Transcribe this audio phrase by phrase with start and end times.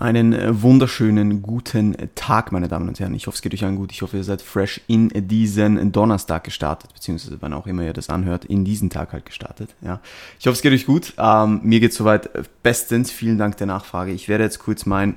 [0.00, 3.12] Einen äh, wunderschönen guten Tag, meine Damen und Herren.
[3.12, 3.92] Ich hoffe, es geht euch allen gut.
[3.92, 8.08] Ich hoffe, ihr seid fresh in diesen Donnerstag gestartet, beziehungsweise wann auch immer ihr das
[8.08, 9.74] anhört, in diesen Tag halt gestartet.
[9.82, 10.00] Ja.
[10.38, 11.12] Ich hoffe, es geht euch gut.
[11.18, 12.30] Ähm, mir geht soweit
[12.62, 13.10] bestens.
[13.10, 14.12] Vielen Dank der Nachfrage.
[14.12, 15.16] Ich werde jetzt kurz mein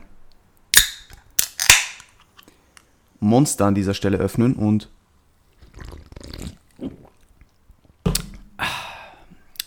[3.22, 4.90] Monster an dieser Stelle öffnen und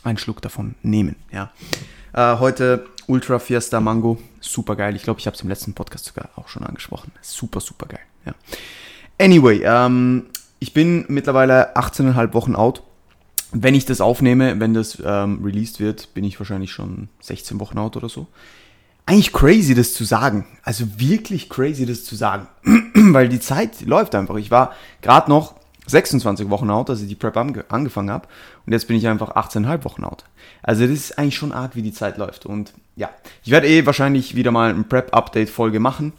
[0.02, 1.16] einen Schluck davon nehmen.
[1.32, 1.52] Ja.
[2.16, 4.96] Äh, heute Ultra Fiesta Mango, super geil.
[4.96, 7.12] Ich glaube, ich habe es im letzten Podcast sogar auch schon angesprochen.
[7.20, 8.00] Super, super geil.
[8.24, 8.34] Ja.
[9.18, 10.24] Anyway, ähm,
[10.58, 12.82] ich bin mittlerweile 18,5 Wochen out.
[13.52, 17.76] Wenn ich das aufnehme, wenn das ähm, released wird, bin ich wahrscheinlich schon 16 Wochen
[17.76, 18.26] out oder so.
[19.04, 20.46] Eigentlich crazy, das zu sagen.
[20.62, 22.48] Also wirklich crazy, das zu sagen.
[22.94, 24.36] Weil die Zeit läuft einfach.
[24.36, 24.72] Ich war
[25.02, 25.55] gerade noch
[25.86, 28.28] 26 Wochen out, als ich die Prep ange angefangen habe.
[28.66, 30.24] Und jetzt bin ich einfach 18,5 Wochen out.
[30.62, 32.46] Also das ist eigentlich schon arg, wie die Zeit läuft.
[32.46, 33.10] Und ja,
[33.44, 36.12] ich werde eh wahrscheinlich wieder mal ein Prep-Update-Folge machen.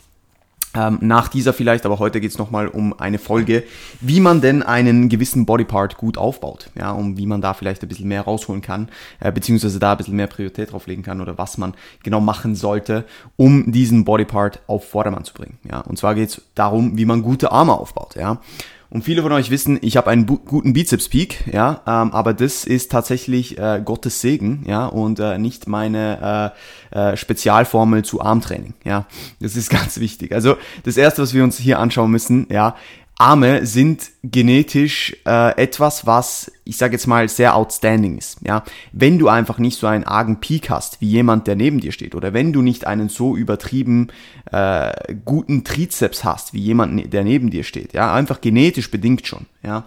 [0.78, 3.64] Ähm, nach dieser vielleicht, aber heute geht es nochmal um eine Folge,
[4.02, 6.70] wie man denn einen gewissen Bodypart gut aufbaut.
[6.76, 9.98] Ja, um wie man da vielleicht ein bisschen mehr rausholen kann, äh, beziehungsweise da ein
[9.98, 13.06] bisschen mehr Priorität drauflegen kann oder was man genau machen sollte,
[13.38, 15.58] um diesen Bodypart auf Vordermann zu bringen.
[15.64, 18.16] Ja, und zwar geht es darum, wie man gute Arme aufbaut.
[18.16, 18.42] Ja.
[18.90, 22.90] Und viele von euch wissen, ich habe einen guten Bizeps-Peak, ja, ähm, aber das ist
[22.90, 26.54] tatsächlich äh, Gottes Segen, ja, und äh, nicht meine
[26.94, 29.06] äh, äh, Spezialformel zu Armtraining, ja.
[29.42, 30.32] Das ist ganz wichtig.
[30.32, 32.76] Also das erste, was wir uns hier anschauen müssen, ja,
[33.20, 38.40] Arme sind genetisch äh, etwas, was ich sage jetzt mal sehr outstanding ist.
[38.46, 41.92] Ja, wenn du einfach nicht so einen argen Peak hast wie jemand, der neben dir
[41.92, 44.10] steht, oder wenn du nicht einen so übertrieben
[44.52, 44.92] äh,
[45.26, 49.46] guten Trizeps hast wie jemand, der neben dir steht, ja, einfach genetisch bedingt schon.
[49.64, 49.86] Ja,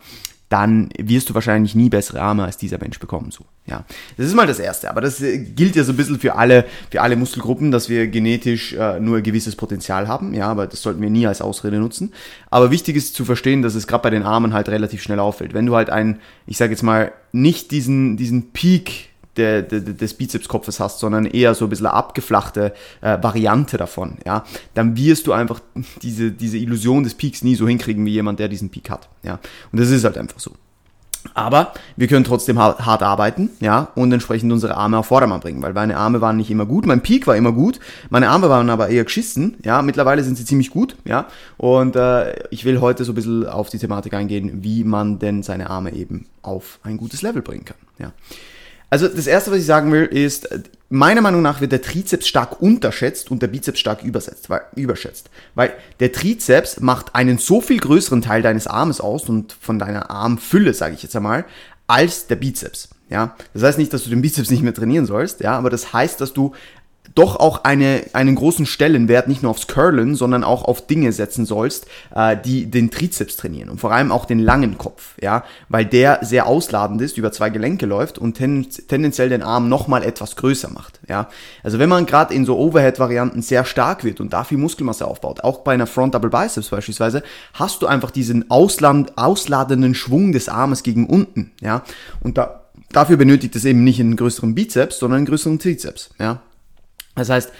[0.50, 3.30] dann wirst du wahrscheinlich nie bessere Arme als dieser Mensch bekommen.
[3.30, 3.84] So, ja.
[4.16, 4.90] Das ist mal das Erste.
[4.90, 8.08] Aber das äh, gilt ja so ein bisschen für alle, für alle Muskelgruppen, dass wir
[8.08, 10.34] genetisch äh, nur ein gewisses Potenzial haben.
[10.34, 12.12] Ja, aber das sollten wir nie als Ausrede nutzen.
[12.50, 15.54] Aber wichtig ist zu verstehen, dass es gerade bei den Armen halt relativ schnell auffällt.
[15.54, 19.09] Wenn du halt einen, ich sage jetzt mal, nicht diesen, diesen Peak
[19.40, 24.18] der, der, des Bizepskopfes hast, sondern eher so ein bisschen eine abgeflachte äh, Variante davon,
[24.26, 25.60] ja, dann wirst du einfach
[26.02, 29.38] diese, diese Illusion des Peaks nie so hinkriegen wie jemand, der diesen Peak hat, ja.
[29.72, 30.52] Und das ist halt einfach so.
[31.34, 35.62] Aber wir können trotzdem hart, hart arbeiten, ja, und entsprechend unsere Arme auf Vordermann bringen,
[35.62, 37.78] weil meine Arme waren nicht immer gut, mein Peak war immer gut,
[38.08, 41.26] meine Arme waren aber eher geschissen, ja, mittlerweile sind sie ziemlich gut, ja,
[41.58, 45.42] und äh, ich will heute so ein bisschen auf die Thematik eingehen, wie man denn
[45.42, 48.12] seine Arme eben auf ein gutes Level bringen kann, ja.
[48.90, 50.48] Also das Erste, was ich sagen will, ist,
[50.88, 55.30] meiner Meinung nach wird der Trizeps stark unterschätzt und der Bizeps stark übersetzt, weil, überschätzt.
[55.54, 60.10] Weil der Trizeps macht einen so viel größeren Teil deines Armes aus und von deiner
[60.10, 61.44] Armfülle, sage ich jetzt einmal,
[61.86, 62.88] als der Bizeps.
[63.08, 65.92] Ja, das heißt nicht, dass du den Bizeps nicht mehr trainieren sollst, ja, aber das
[65.92, 66.52] heißt, dass du
[67.14, 71.44] doch auch eine, einen großen Stellenwert nicht nur aufs Curlen, sondern auch auf Dinge setzen
[71.44, 75.84] sollst, äh, die den Trizeps trainieren und vor allem auch den langen Kopf, ja, weil
[75.84, 80.36] der sehr ausladend ist, über zwei Gelenke läuft und ten, tendenziell den Arm nochmal etwas
[80.36, 81.28] größer macht, ja.
[81.62, 85.42] Also wenn man gerade in so Overhead-Varianten sehr stark wird und da viel Muskelmasse aufbaut,
[85.42, 87.22] auch bei einer Front Double Biceps beispielsweise,
[87.54, 91.82] hast du einfach diesen ausland, ausladenden Schwung des Armes gegen unten, ja,
[92.20, 92.60] und da,
[92.92, 96.40] dafür benötigt es eben nicht einen größeren Bizeps, sondern einen größeren Trizeps, ja.
[97.14, 97.52] Das heißt,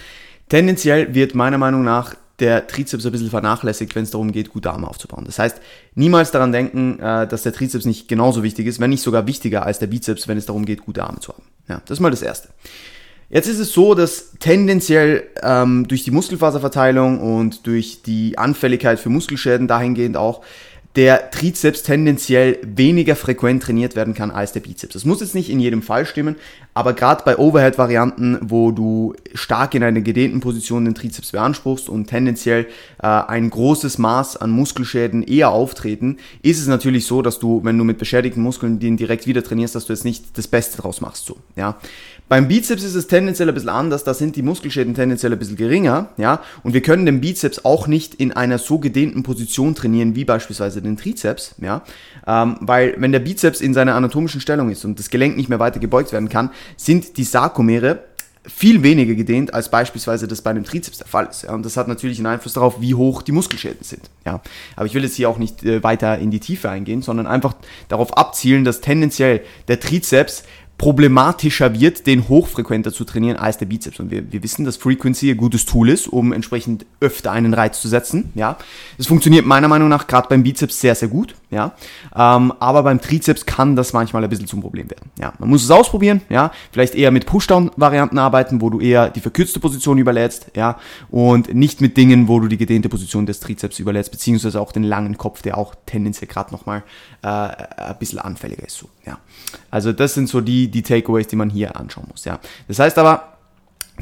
[0.48, 4.70] tendenziell wird meiner Meinung nach der Trizeps ein bisschen vernachlässigt, wenn es darum geht, gute
[4.70, 5.24] Arme aufzubauen.
[5.26, 5.60] Das heißt,
[5.94, 9.66] niemals daran denken, äh, dass der Trizeps nicht genauso wichtig ist, wenn nicht sogar wichtiger
[9.66, 11.42] als der Bizeps, wenn es darum geht, gute Arme zu haben.
[11.68, 12.48] Ja, das ist mal das Erste.
[13.28, 19.08] Jetzt ist es so, dass tendenziell ähm, durch die Muskelfaserverteilung und durch die Anfälligkeit für
[19.08, 20.42] Muskelschäden dahingehend auch
[20.96, 24.94] der Trizeps tendenziell weniger frequent trainiert werden kann als der Bizeps.
[24.94, 26.34] Das muss jetzt nicht in jedem Fall stimmen,
[26.74, 32.06] aber gerade bei Overhead-Varianten, wo du stark in einer gedehnten Position den Trizeps beanspruchst und
[32.06, 32.66] tendenziell
[33.00, 37.78] äh, ein großes Maß an Muskelschäden eher auftreten, ist es natürlich so, dass du, wenn
[37.78, 41.00] du mit beschädigten Muskeln den direkt wieder trainierst, dass du jetzt nicht das Beste draus
[41.00, 41.24] machst.
[41.24, 41.78] So, ja.
[42.30, 45.56] Beim Bizeps ist es tendenziell ein bisschen anders, da sind die Muskelschäden tendenziell ein bisschen
[45.56, 50.14] geringer, ja, und wir können den Bizeps auch nicht in einer so gedehnten Position trainieren,
[50.14, 51.82] wie beispielsweise den Trizeps, ja,
[52.28, 55.58] ähm, weil wenn der Bizeps in seiner anatomischen Stellung ist und das Gelenk nicht mehr
[55.58, 57.98] weiter gebeugt werden kann, sind die Sarkomere
[58.46, 61.42] viel weniger gedehnt, als beispielsweise das bei einem Trizeps der Fall ist.
[61.42, 61.52] Ja.
[61.52, 64.08] Und das hat natürlich einen Einfluss darauf, wie hoch die Muskelschäden sind.
[64.24, 64.40] Ja.
[64.76, 67.54] Aber ich will jetzt hier auch nicht äh, weiter in die Tiefe eingehen, sondern einfach
[67.88, 70.44] darauf abzielen, dass tendenziell der Trizeps
[70.80, 74.00] problematischer wird, den hochfrequenter zu trainieren als der Bizeps.
[74.00, 77.82] Und wir, wir wissen, dass Frequency ein gutes Tool ist, um entsprechend öfter einen Reiz
[77.82, 78.32] zu setzen.
[78.34, 78.56] Ja,
[78.96, 81.34] das funktioniert meiner Meinung nach gerade beim Bizeps sehr, sehr gut.
[81.50, 81.74] Ja,
[82.16, 85.10] ähm, aber beim Trizeps kann das manchmal ein bisschen zum Problem werden.
[85.18, 86.22] Ja, man muss es ausprobieren.
[86.30, 90.46] Ja, vielleicht eher mit Pushdown-Varianten arbeiten, wo du eher die verkürzte Position überlädst.
[90.56, 90.78] Ja,
[91.10, 94.84] und nicht mit Dingen, wo du die gedehnte Position des Trizeps überlädst, beziehungsweise auch den
[94.84, 96.84] langen Kopf, der auch tendenziell gerade nochmal
[97.22, 98.78] äh, ein bisschen anfälliger ist.
[98.78, 98.88] So.
[99.04, 99.18] Ja,
[99.70, 102.24] also das sind so die die Takeaways, die man hier anschauen muss.
[102.24, 102.40] Ja.
[102.68, 103.30] Das heißt aber,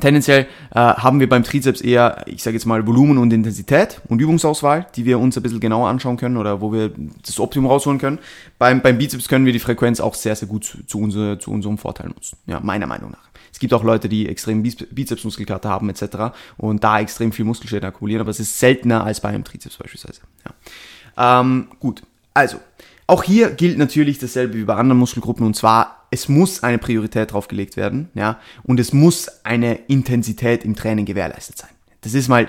[0.01, 4.21] Tendenziell äh, haben wir beim Trizeps eher, ich sage jetzt mal, Volumen und Intensität und
[4.21, 6.93] Übungsauswahl, die wir uns ein bisschen genauer anschauen können oder wo wir
[7.27, 8.19] das Optimum rausholen können.
[8.59, 11.51] Beim, beim Bizeps können wir die Frequenz auch sehr, sehr gut zu, zu, unser, zu
[11.51, 12.37] unserem Vorteil nutzen.
[12.47, 13.29] Ja, meiner Meinung nach.
[13.53, 16.37] Es gibt auch Leute, die extrem Bizepsmuskelkater haben etc.
[16.57, 20.21] und da extrem viel Muskelschäden akkumulieren, aber es ist seltener als bei einem Trizeps beispielsweise.
[20.45, 21.41] Ja.
[21.41, 22.03] Ähm, gut,
[22.35, 22.59] also
[23.07, 27.33] auch hier gilt natürlich dasselbe wie bei anderen Muskelgruppen und zwar, es muss eine Priorität
[27.33, 31.71] drauf gelegt werden, ja, und es muss eine Intensität im Training gewährleistet sein.
[32.01, 32.49] Das ist mal,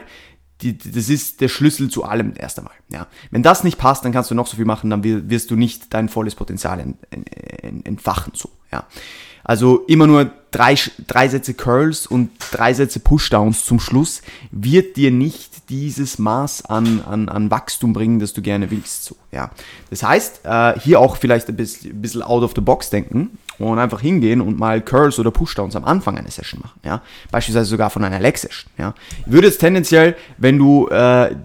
[0.61, 3.07] die, das ist der Schlüssel zu allem erst einmal, ja.
[3.31, 5.93] Wenn das nicht passt, dann kannst du noch so viel machen, dann wirst du nicht
[5.93, 6.95] dein volles Potenzial
[7.83, 8.85] entfachen, so, ja.
[9.43, 10.75] Also immer nur drei,
[11.07, 14.21] drei Sätze Curls und drei Sätze Pushdowns zum Schluss
[14.51, 19.05] wird dir nicht dieses Maß an, an, an Wachstum bringen, das du gerne willst.
[19.05, 19.49] So, ja.
[19.89, 23.79] Das heißt, äh, hier auch vielleicht ein bisschen, bisschen out of the box denken und
[23.79, 26.79] einfach hingehen und mal Curls oder Pushdowns am Anfang einer Session machen.
[26.83, 27.01] Ja.
[27.31, 28.71] Beispielsweise sogar von einer Leg Session.
[28.77, 28.93] Ja.
[29.25, 31.35] Ich würde jetzt tendenziell, wenn du äh,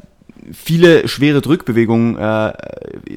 [0.52, 2.52] viele schwere Drückbewegungen äh,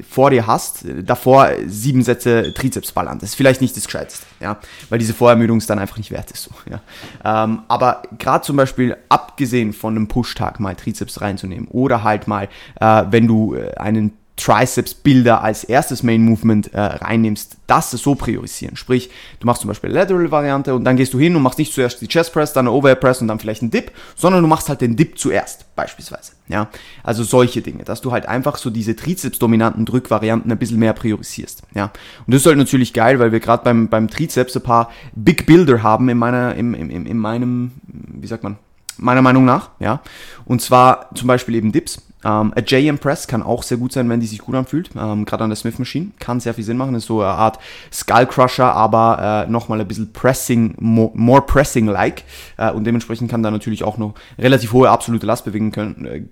[0.08, 3.18] vor dir hast, davor sieben Sätze Trizeps ballern.
[3.18, 4.58] Das ist vielleicht nicht das Gescheiteste, ja,
[4.88, 6.44] weil diese Vorermüdung es dann einfach nicht wert ist.
[6.44, 6.80] So, ja.
[7.24, 12.48] Ähm, aber gerade zum Beispiel, abgesehen von einem Push-Tag mal Trizeps reinzunehmen oder halt mal,
[12.80, 18.76] äh, wenn du äh, einen Triceps-Bilder als erstes Main Movement äh, reinnimmst, das so priorisieren.
[18.76, 22.00] Sprich, du machst zum Beispiel Lateral-Variante und dann gehst du hin und machst nicht zuerst
[22.00, 24.68] die Chest Press, dann eine Overhead Press und dann vielleicht einen Dip, sondern du machst
[24.68, 26.32] halt den Dip zuerst, beispielsweise.
[26.48, 26.68] Ja,
[27.02, 31.62] also solche Dinge, dass du halt einfach so diese Trizeps-dominanten Drückvarianten ein bisschen mehr priorisierst.
[31.74, 31.92] Ja,
[32.26, 35.44] und das ist halt natürlich geil, weil wir gerade beim, beim Trizeps ein paar Big
[35.44, 38.56] Builder haben in meiner, im, im, in meinem, wie sagt man,
[38.98, 40.00] meiner Meinung nach, ja.
[40.44, 42.02] Und zwar zum Beispiel eben Dips.
[42.24, 44.90] Ähm, a JM Press kann auch sehr gut sein, wenn die sich gut anfühlt.
[44.96, 46.94] Ähm, Gerade an der Smith Machine kann sehr viel Sinn machen.
[46.94, 47.58] Ist so eine Art
[47.92, 52.24] Skull Crusher, aber äh, nochmal ein bisschen Pressing, more, more Pressing-like.
[52.56, 56.04] Äh, und dementsprechend kann da natürlich auch noch relativ hohe absolute Last bewegen können.
[56.04, 56.24] Äh,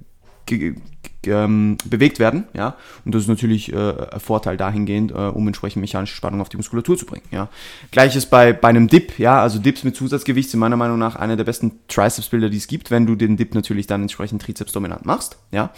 [1.26, 5.81] ähm, bewegt werden, ja, und das ist natürlich äh, ein Vorteil dahingehend, äh, um entsprechend
[5.81, 7.49] mechanische Spannung auf die Muskulatur zu bringen, ja.
[7.90, 11.37] Gleiches bei, bei einem Dip, ja, also Dips mit Zusatzgewicht sind meiner Meinung nach einer
[11.37, 15.06] der besten Triceps-Bilder, die es gibt, wenn du den Dip natürlich dann entsprechend Trizeps dominant
[15.06, 15.70] machst, ja,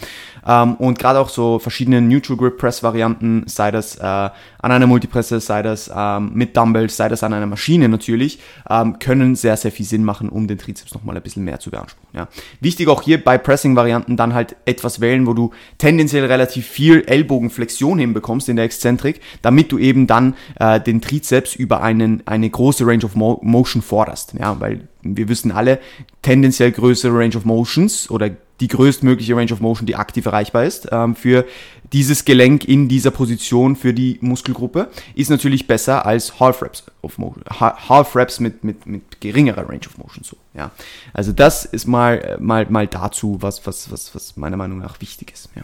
[0.45, 4.87] ähm, und gerade auch so verschiedene Neutral Grip Press Varianten, sei das äh, an einer
[4.87, 9.57] Multipresse, sei das ähm, mit Dumbbells, sei das an einer Maschine natürlich, ähm, können sehr,
[9.57, 12.27] sehr viel Sinn machen, um den Trizeps nochmal ein bisschen mehr zu beanspruchen, ja.
[12.59, 15.38] Wichtig auch hier bei Pressing-Varianten dann halt etwas wählen, wo du
[15.77, 21.55] tendenziell relativ viel Ellbogenflexion hinbekommst in der Exzentrik, damit du eben dann äh, den Trizeps
[21.55, 24.33] über einen, eine große Range of Mo Motion forderst.
[24.37, 25.79] Ja, weil wir wissen alle,
[26.21, 28.29] tendenziell größere Range of Motions oder
[28.59, 31.45] die größtmögliche Range of Motion, die aktiv erreichbar ist, ähm, für
[31.93, 37.17] dieses Gelenk in dieser Position für die Muskelgruppe, ist natürlich besser als Half Reps of
[37.17, 40.71] Motion, Half Reps mit, mit, mit geringerer Range of Motion so, ja.
[41.13, 45.31] Also das ist mal, mal, mal dazu, was, was, was, was meiner Meinung nach wichtig
[45.33, 45.63] ist, ja.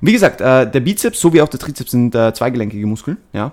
[0.00, 3.52] Und wie gesagt, äh, der Bizeps sowie auch der Trizeps sind äh, zweigelenkige Muskeln, ja.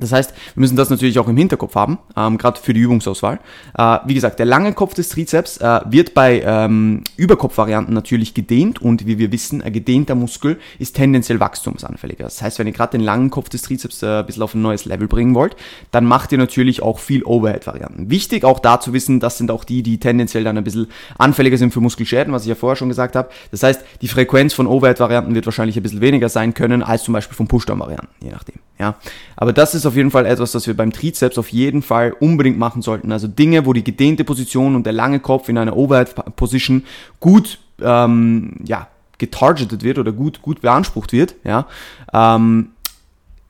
[0.00, 3.38] Das heißt, wir müssen das natürlich auch im Hinterkopf haben, ähm, gerade für die Übungsauswahl.
[3.76, 8.80] Äh, wie gesagt, der lange Kopf des Trizeps äh, wird bei ähm, Überkopfvarianten natürlich gedehnt
[8.80, 12.24] und wie wir wissen, ein gedehnter Muskel ist tendenziell wachstumsanfälliger.
[12.24, 14.62] Das heißt, wenn ihr gerade den langen Kopf des Trizeps äh, ein bisschen auf ein
[14.62, 15.56] neues Level bringen wollt,
[15.90, 18.10] dann macht ihr natürlich auch viel Overhead-Varianten.
[18.10, 20.88] Wichtig auch da zu wissen, das sind auch die, die tendenziell dann ein bisschen
[21.18, 23.28] anfälliger sind für Muskelschäden, was ich ja vorher schon gesagt habe.
[23.50, 27.12] Das heißt, die Frequenz von Overhead-Varianten wird wahrscheinlich ein bisschen weniger sein können als zum
[27.12, 28.56] Beispiel von Pushdown-Varianten, je nachdem.
[28.80, 28.94] Ja,
[29.36, 32.58] aber das ist auf jeden Fall etwas, das wir beim Trizeps auf jeden Fall unbedingt
[32.58, 33.12] machen sollten.
[33.12, 36.84] Also Dinge, wo die gedehnte Position und der lange Kopf in einer Overhead Position
[37.20, 41.66] gut, ähm, ja, getargetet wird oder gut, gut beansprucht wird, ja,
[42.14, 42.70] ähm,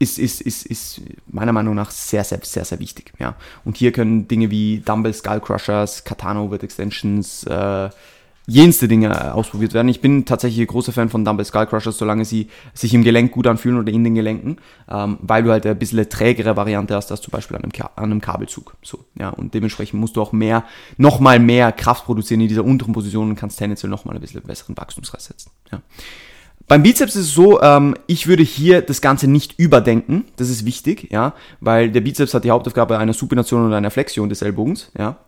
[0.00, 3.12] ist, ist, ist, ist meiner Meinung nach sehr, sehr, sehr, sehr wichtig.
[3.20, 3.36] Ja.
[3.64, 7.88] Und hier können Dinge wie Dumbbell Skull Crushers, Katana Overhead Extensions, äh,
[8.50, 9.88] jenste Dinge äh, ausprobiert werden.
[9.88, 13.30] Ich bin tatsächlich ein großer Fan von Dumbbell Skull Crushers, solange sie sich im Gelenk
[13.30, 14.56] gut anfühlen oder in den Gelenken,
[14.90, 17.72] ähm, weil du halt ein bisschen eine trägere Variante hast, als zum Beispiel an einem,
[17.94, 18.76] an einem Kabelzug.
[18.82, 20.64] So, ja, und dementsprechend musst du auch mehr,
[20.96, 24.76] nochmal mehr Kraft produzieren in dieser unteren Position und kannst tendenziell nochmal ein bisschen besseren
[24.76, 25.52] Wachstumsreiz setzen.
[25.70, 25.80] Ja.
[26.66, 30.24] beim Bizeps ist es so, ähm, ich würde hier das Ganze nicht überdenken.
[30.36, 34.28] Das ist wichtig, ja, weil der Bizeps hat die Hauptaufgabe einer Supination und einer Flexion
[34.28, 35.18] des Ellbogens, ja.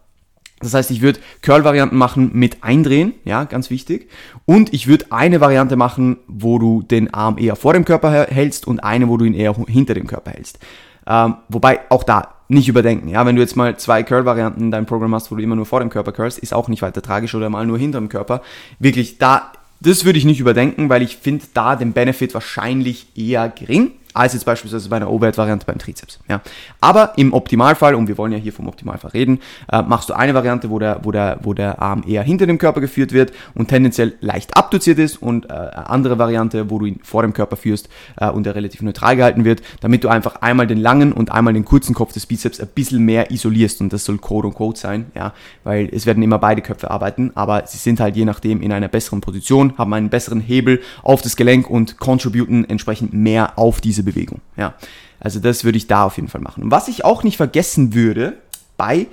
[0.62, 4.09] Das heißt, ich würde Curl-Varianten machen mit Eindrehen, ja, ganz wichtig.
[4.47, 8.66] Und ich würde eine Variante machen, wo du den Arm eher vor dem Körper hältst
[8.66, 10.59] und eine, wo du ihn eher hinter dem Körper hältst.
[11.07, 13.09] Ähm, wobei auch da nicht überdenken.
[13.09, 15.66] Ja, wenn du jetzt mal zwei Curl-Varianten in deinem Programm hast, wo du immer nur
[15.66, 18.42] vor dem Körper curlst, ist auch nicht weiter tragisch oder mal nur hinter dem Körper.
[18.78, 23.49] Wirklich, da, das würde ich nicht überdenken, weil ich finde da den Benefit wahrscheinlich eher
[23.49, 26.19] gering als jetzt beispielsweise bei einer Overhead-Variante beim Trizeps.
[26.28, 26.40] Ja.
[26.81, 29.40] Aber im Optimalfall, und wir wollen ja hier vom Optimalfall reden,
[29.71, 32.59] äh, machst du eine Variante, wo der, wo, der, wo der Arm eher hinter dem
[32.59, 36.87] Körper geführt wird und tendenziell leicht abduziert ist und äh, eine andere Variante, wo du
[36.87, 40.37] ihn vor dem Körper führst äh, und er relativ neutral gehalten wird, damit du einfach
[40.37, 43.92] einmal den langen und einmal den kurzen Kopf des Bizeps ein bisschen mehr isolierst und
[43.92, 45.33] das soll Code und Code sein, ja,
[45.64, 48.88] weil es werden immer beide Köpfe arbeiten, aber sie sind halt je nachdem in einer
[48.88, 54.01] besseren Position, haben einen besseren Hebel auf das Gelenk und contributen entsprechend mehr auf diese
[54.02, 54.40] diese Bewegung.
[54.56, 54.75] Ja.
[55.21, 56.64] Also das würde ich da auf jeden Fall machen.
[56.64, 58.35] Und was ich auch nicht vergessen würde
[58.76, 59.06] bei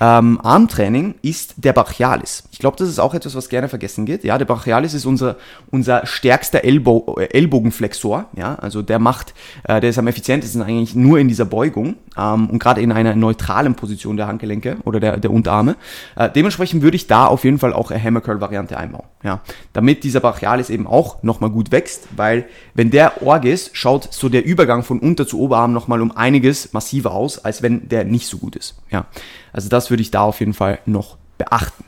[0.00, 2.44] ähm, Armtraining ist der Brachialis.
[2.50, 4.24] Ich glaube, das ist auch etwas, was gerne vergessen geht.
[4.24, 5.36] Ja, der Brachialis ist unser,
[5.70, 8.26] unser stärkster Ellbo äh, Ellbogenflexor.
[8.36, 9.34] Ja, also der macht,
[9.64, 13.14] äh, der ist am effizientesten eigentlich nur in dieser Beugung ähm, und gerade in einer
[13.14, 15.76] neutralen Position der Handgelenke oder der, der Unterarme.
[16.16, 19.06] Äh, dementsprechend würde ich da auf jeden Fall auch eine Hammer Curl Variante einbauen.
[19.22, 19.40] Ja,
[19.72, 24.28] damit dieser Brachialis eben auch nochmal gut wächst, weil wenn der Org ist, schaut so
[24.28, 28.26] der Übergang von Unter zu Oberarm nochmal um einiges massiver aus, als wenn der nicht
[28.26, 28.74] so gut ist.
[28.90, 29.06] Ja,
[29.54, 31.84] also das würde ich da auf jeden Fall noch beachten.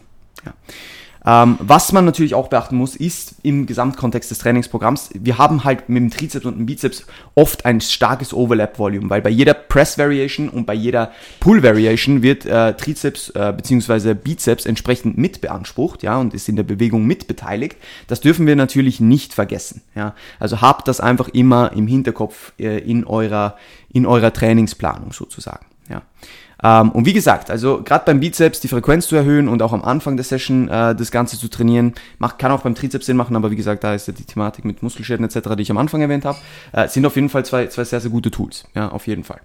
[0.46, 0.54] Ja.
[1.26, 5.88] Ähm, was man natürlich auch beachten muss, ist im Gesamtkontext des Trainingsprogramms, wir haben halt
[5.88, 7.04] mit dem Trizeps und dem Bizeps
[7.34, 13.30] oft ein starkes Overlap-Volume, weil bei jeder Press-Variation und bei jeder Pull-Variation wird äh, Trizeps
[13.30, 14.14] äh, bzw.
[14.14, 17.76] Bizeps entsprechend mit beansprucht, ja, und ist in der Bewegung mit beteiligt.
[18.06, 20.14] Das dürfen wir natürlich nicht vergessen, ja.
[20.38, 23.56] Also habt das einfach immer im Hinterkopf äh, in eurer,
[23.92, 26.02] in eurer Trainingsplanung sozusagen, ja.
[26.66, 29.84] Ähm, und wie gesagt, also gerade beim Bizeps die Frequenz zu erhöhen und auch am
[29.84, 33.36] Anfang der Session äh, das Ganze zu trainieren, macht, kann auch beim Trizeps Sinn machen,
[33.36, 36.00] aber wie gesagt, da ist ja die Thematik mit Muskelschäden etc., die ich am Anfang
[36.00, 36.38] erwähnt habe,
[36.72, 38.64] äh, sind auf jeden Fall zwei, zwei sehr, sehr gute Tools.
[38.74, 39.40] Ja, auf jeden Fall.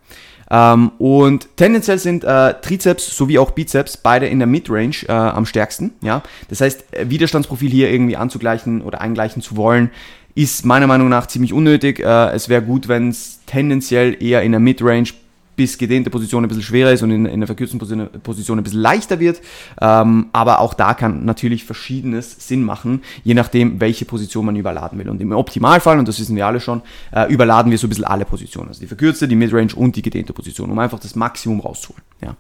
[0.49, 5.45] Ähm, und tendenziell sind äh, Trizeps sowie auch Bizeps beide in der Midrange äh, am
[5.45, 5.91] stärksten.
[6.01, 9.91] Ja, das heißt, äh, Widerstandsprofil hier irgendwie anzugleichen oder eingleichen zu wollen,
[10.33, 11.99] ist meiner Meinung nach ziemlich unnötig.
[11.99, 15.09] Äh, es wäre gut, wenn es tendenziell eher in der Midrange
[15.55, 18.63] bis gedehnte Position ein bisschen schwerer ist und in, in der verkürzten Position, Position ein
[18.63, 19.41] bisschen leichter wird.
[19.79, 24.97] Ähm, aber auch da kann natürlich verschiedenes Sinn machen, je nachdem, welche Position man überladen
[24.99, 25.09] will.
[25.09, 26.81] Und im Optimalfall, und das wissen wir alle schon,
[27.11, 28.69] äh, überladen wir so ein bisschen alle Positionen.
[28.69, 32.03] Also die verkürzte, die Midrange und die gedehnte Position, um einfach das Maximum rauszuholen.
[32.21, 32.35] Ja.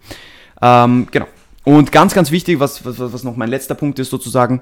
[0.61, 1.27] Ähm, genau.
[1.63, 4.61] Und ganz, ganz wichtig, was, was, was noch mein letzter Punkt ist sozusagen,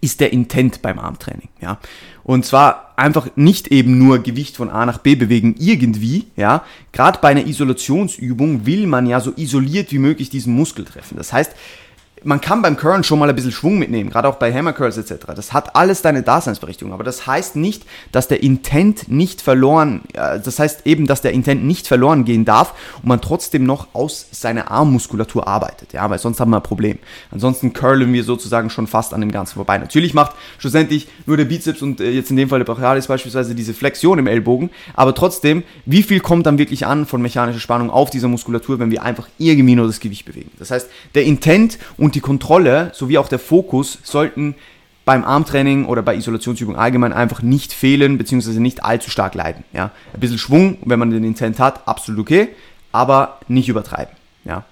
[0.00, 1.48] ist der Intent beim Armtraining.
[1.60, 1.78] Ja?
[2.24, 6.26] Und zwar einfach nicht eben nur Gewicht von A nach B bewegen irgendwie.
[6.36, 6.64] Ja?
[6.92, 11.16] Gerade bei einer Isolationsübung will man ja so isoliert wie möglich diesen Muskel treffen.
[11.16, 11.52] Das heißt,
[12.24, 14.96] man kann beim Curlen schon mal ein bisschen Schwung mitnehmen, gerade auch bei Hammer Curls
[14.96, 15.26] etc.
[15.34, 20.40] Das hat alles deine Daseinsberechtigung, aber das heißt nicht, dass der Intent nicht verloren, äh,
[20.40, 24.26] das heißt eben, dass der Intent nicht verloren gehen darf und man trotzdem noch aus
[24.30, 26.98] seiner Armmuskulatur arbeitet, ja, weil sonst haben wir ein Problem.
[27.30, 29.78] Ansonsten curlen wir sozusagen schon fast an dem Ganzen vorbei.
[29.78, 33.54] Natürlich macht schlussendlich nur der Bizeps und äh, jetzt in dem Fall der Brachialis beispielsweise
[33.54, 37.90] diese Flexion im Ellbogen, aber trotzdem, wie viel kommt dann wirklich an von mechanischer Spannung
[37.90, 40.50] auf dieser Muskulatur, wenn wir einfach irgendwie nur das Gewicht bewegen?
[40.58, 44.54] Das heißt, der Intent und und die Kontrolle sowie auch der Fokus sollten
[45.06, 49.64] beim Armtraining oder bei Isolationsübungen allgemein einfach nicht fehlen, beziehungsweise nicht allzu stark leiden.
[49.72, 49.92] Ja?
[50.12, 52.50] Ein bisschen Schwung, wenn man den Intent hat, absolut okay,
[52.92, 54.14] aber nicht übertreiben.
[54.44, 54.64] Ja?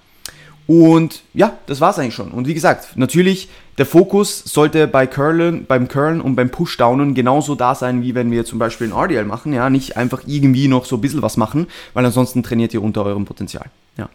[0.67, 2.29] Und ja, das war es eigentlich schon.
[2.29, 7.55] Und wie gesagt, natürlich, der Fokus sollte bei Curlen, beim Curlen und beim Pushdownen genauso
[7.55, 9.51] da sein, wie wenn wir zum Beispiel ein RDL machen.
[9.51, 13.03] Ja, nicht einfach irgendwie noch so ein bisschen was machen, weil ansonsten trainiert ihr unter
[13.03, 13.65] eurem Potenzial.
[13.97, 14.09] Ja.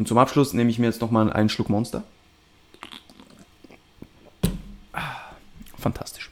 [0.00, 2.04] Und zum Abschluss nehme ich mir jetzt nochmal einen Schluck Monster.
[5.76, 6.30] Fantastisch.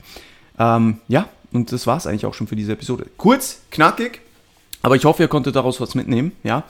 [0.58, 3.04] Ähm, ja, und das war es eigentlich auch schon für diese Episode.
[3.18, 4.22] Kurz, knackig,
[4.80, 6.32] aber ich hoffe, ihr konntet daraus was mitnehmen.
[6.44, 6.62] Ja?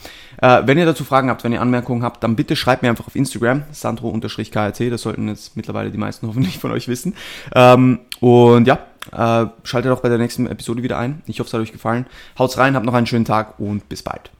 [0.43, 3.07] Äh, wenn ihr dazu Fragen habt, wenn ihr Anmerkungen habt, dann bitte schreibt mir einfach
[3.07, 7.15] auf Instagram, sandro-krt, das sollten jetzt mittlerweile die meisten hoffentlich von euch wissen.
[7.55, 8.81] Ähm, und ja,
[9.13, 11.23] äh, schaltet auch bei der nächsten Episode wieder ein.
[11.27, 12.07] Ich hoffe, es hat euch gefallen.
[12.37, 14.33] Haut's rein, habt noch einen schönen Tag und bis bald.